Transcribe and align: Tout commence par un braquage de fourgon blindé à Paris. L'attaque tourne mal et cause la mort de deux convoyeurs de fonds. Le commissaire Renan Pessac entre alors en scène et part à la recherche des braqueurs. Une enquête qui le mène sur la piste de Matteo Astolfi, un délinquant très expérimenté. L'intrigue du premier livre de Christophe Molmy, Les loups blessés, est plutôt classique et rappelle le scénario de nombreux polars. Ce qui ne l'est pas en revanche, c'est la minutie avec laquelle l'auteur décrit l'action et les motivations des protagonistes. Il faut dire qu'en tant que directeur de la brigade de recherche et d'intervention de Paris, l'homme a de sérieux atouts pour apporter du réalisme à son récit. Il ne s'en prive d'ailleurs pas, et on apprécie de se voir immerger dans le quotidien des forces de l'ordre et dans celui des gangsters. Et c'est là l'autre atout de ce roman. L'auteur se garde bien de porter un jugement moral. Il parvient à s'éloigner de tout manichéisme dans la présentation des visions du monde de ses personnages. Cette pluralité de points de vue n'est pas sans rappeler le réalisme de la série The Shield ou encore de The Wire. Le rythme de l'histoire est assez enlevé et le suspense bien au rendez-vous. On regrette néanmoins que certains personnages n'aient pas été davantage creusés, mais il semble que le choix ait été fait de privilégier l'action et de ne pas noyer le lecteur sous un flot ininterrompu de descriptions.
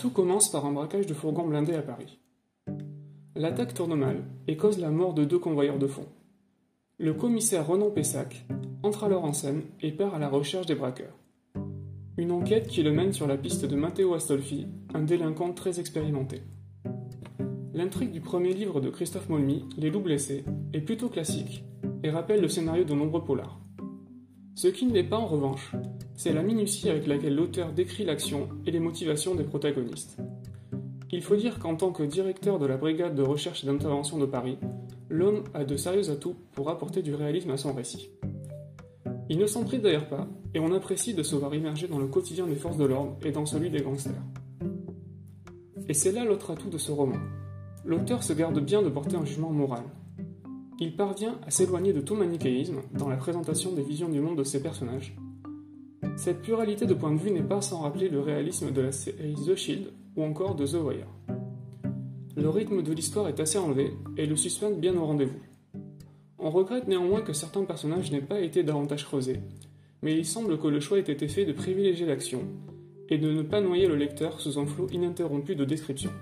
Tout 0.00 0.08
commence 0.08 0.50
par 0.50 0.64
un 0.64 0.72
braquage 0.72 1.06
de 1.06 1.12
fourgon 1.12 1.46
blindé 1.46 1.74
à 1.74 1.82
Paris. 1.82 2.18
L'attaque 3.34 3.74
tourne 3.74 3.94
mal 3.94 4.24
et 4.48 4.56
cause 4.56 4.78
la 4.78 4.88
mort 4.88 5.12
de 5.12 5.26
deux 5.26 5.38
convoyeurs 5.38 5.78
de 5.78 5.86
fonds. 5.86 6.08
Le 6.96 7.12
commissaire 7.12 7.66
Renan 7.66 7.90
Pessac 7.90 8.46
entre 8.82 9.04
alors 9.04 9.26
en 9.26 9.34
scène 9.34 9.60
et 9.82 9.92
part 9.92 10.14
à 10.14 10.18
la 10.18 10.30
recherche 10.30 10.64
des 10.64 10.74
braqueurs. 10.74 11.18
Une 12.16 12.32
enquête 12.32 12.66
qui 12.66 12.82
le 12.82 12.92
mène 12.92 13.12
sur 13.12 13.26
la 13.26 13.36
piste 13.36 13.66
de 13.66 13.76
Matteo 13.76 14.14
Astolfi, 14.14 14.68
un 14.94 15.02
délinquant 15.02 15.52
très 15.52 15.80
expérimenté. 15.80 16.40
L'intrigue 17.74 18.12
du 18.12 18.22
premier 18.22 18.54
livre 18.54 18.80
de 18.80 18.88
Christophe 18.88 19.28
Molmy, 19.28 19.66
Les 19.76 19.90
loups 19.90 20.00
blessés, 20.00 20.46
est 20.72 20.80
plutôt 20.80 21.10
classique 21.10 21.62
et 22.02 22.08
rappelle 22.08 22.40
le 22.40 22.48
scénario 22.48 22.84
de 22.84 22.94
nombreux 22.94 23.22
polars. 23.22 23.60
Ce 24.54 24.68
qui 24.68 24.86
ne 24.86 24.94
l'est 24.94 25.04
pas 25.04 25.18
en 25.18 25.26
revanche, 25.26 25.74
c'est 26.20 26.34
la 26.34 26.42
minutie 26.42 26.90
avec 26.90 27.06
laquelle 27.06 27.34
l'auteur 27.34 27.72
décrit 27.72 28.04
l'action 28.04 28.50
et 28.66 28.70
les 28.70 28.78
motivations 28.78 29.34
des 29.34 29.42
protagonistes. 29.42 30.18
Il 31.10 31.22
faut 31.22 31.34
dire 31.34 31.58
qu'en 31.58 31.76
tant 31.76 31.92
que 31.92 32.02
directeur 32.02 32.58
de 32.58 32.66
la 32.66 32.76
brigade 32.76 33.14
de 33.14 33.22
recherche 33.22 33.64
et 33.64 33.66
d'intervention 33.66 34.18
de 34.18 34.26
Paris, 34.26 34.58
l'homme 35.08 35.44
a 35.54 35.64
de 35.64 35.78
sérieux 35.78 36.10
atouts 36.10 36.36
pour 36.52 36.68
apporter 36.68 37.00
du 37.00 37.14
réalisme 37.14 37.52
à 37.52 37.56
son 37.56 37.72
récit. 37.72 38.10
Il 39.30 39.38
ne 39.38 39.46
s'en 39.46 39.64
prive 39.64 39.80
d'ailleurs 39.80 40.10
pas, 40.10 40.28
et 40.52 40.60
on 40.60 40.74
apprécie 40.74 41.14
de 41.14 41.22
se 41.22 41.36
voir 41.36 41.54
immerger 41.54 41.88
dans 41.88 41.98
le 41.98 42.06
quotidien 42.06 42.46
des 42.46 42.54
forces 42.54 42.76
de 42.76 42.84
l'ordre 42.84 43.16
et 43.24 43.32
dans 43.32 43.46
celui 43.46 43.70
des 43.70 43.80
gangsters. 43.80 44.12
Et 45.88 45.94
c'est 45.94 46.12
là 46.12 46.26
l'autre 46.26 46.50
atout 46.50 46.68
de 46.68 46.76
ce 46.76 46.92
roman. 46.92 47.16
L'auteur 47.86 48.22
se 48.22 48.34
garde 48.34 48.60
bien 48.60 48.82
de 48.82 48.90
porter 48.90 49.16
un 49.16 49.24
jugement 49.24 49.52
moral. 49.52 49.84
Il 50.80 50.96
parvient 50.96 51.40
à 51.46 51.50
s'éloigner 51.50 51.94
de 51.94 52.02
tout 52.02 52.14
manichéisme 52.14 52.82
dans 52.92 53.08
la 53.08 53.16
présentation 53.16 53.72
des 53.72 53.82
visions 53.82 54.10
du 54.10 54.20
monde 54.20 54.36
de 54.36 54.44
ses 54.44 54.62
personnages. 54.62 55.16
Cette 56.16 56.42
pluralité 56.42 56.86
de 56.86 56.94
points 56.94 57.12
de 57.12 57.18
vue 57.18 57.30
n'est 57.30 57.42
pas 57.42 57.60
sans 57.60 57.80
rappeler 57.80 58.08
le 58.08 58.20
réalisme 58.20 58.72
de 58.72 58.80
la 58.80 58.92
série 58.92 59.34
The 59.34 59.54
Shield 59.54 59.92
ou 60.16 60.22
encore 60.22 60.54
de 60.54 60.66
The 60.66 60.74
Wire. 60.74 61.06
Le 62.36 62.48
rythme 62.48 62.82
de 62.82 62.92
l'histoire 62.92 63.28
est 63.28 63.40
assez 63.40 63.58
enlevé 63.58 63.92
et 64.16 64.26
le 64.26 64.36
suspense 64.36 64.76
bien 64.76 64.96
au 64.96 65.04
rendez-vous. 65.04 65.40
On 66.38 66.50
regrette 66.50 66.88
néanmoins 66.88 67.20
que 67.20 67.32
certains 67.32 67.64
personnages 67.64 68.10
n'aient 68.10 68.20
pas 68.20 68.40
été 68.40 68.62
davantage 68.62 69.04
creusés, 69.04 69.40
mais 70.02 70.16
il 70.16 70.24
semble 70.24 70.58
que 70.58 70.68
le 70.68 70.80
choix 70.80 70.98
ait 70.98 71.00
été 71.02 71.28
fait 71.28 71.44
de 71.44 71.52
privilégier 71.52 72.06
l'action 72.06 72.42
et 73.08 73.18
de 73.18 73.30
ne 73.30 73.42
pas 73.42 73.60
noyer 73.60 73.86
le 73.86 73.96
lecteur 73.96 74.40
sous 74.40 74.58
un 74.58 74.66
flot 74.66 74.88
ininterrompu 74.90 75.54
de 75.54 75.64
descriptions. 75.64 76.12